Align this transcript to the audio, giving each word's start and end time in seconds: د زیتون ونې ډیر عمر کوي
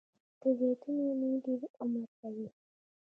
د 0.39 0.41
زیتون 0.57 0.95
ونې 1.05 1.31
ډیر 1.45 1.61
عمر 1.81 2.03
کوي 2.19 2.47